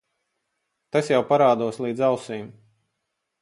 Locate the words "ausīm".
2.09-2.49